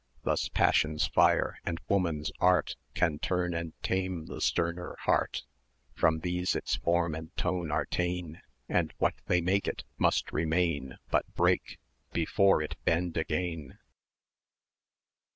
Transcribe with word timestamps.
Thus 0.23 0.49
Passion's 0.49 1.05
fire, 1.05 1.59
and 1.63 1.79
Woman's 1.87 2.31
art, 2.39 2.75
Can 2.95 3.19
turn 3.19 3.53
and 3.53 3.73
tame 3.83 4.25
the 4.25 4.41
sterner 4.41 4.95
heart; 5.01 5.43
From 5.93 6.21
these 6.21 6.55
its 6.55 6.75
form 6.77 7.13
and 7.13 7.37
tone 7.37 7.69
are 7.71 7.85
ta'en, 7.85 8.41
And 8.67 8.95
what 8.97 9.13
they 9.27 9.41
make 9.41 9.67
it, 9.67 9.83
must 9.99 10.31
remain, 10.33 10.97
But 11.11 11.31
break 11.35 11.77
before 12.13 12.63
it 12.63 12.77
bend 12.83 13.15
again. 13.15 13.77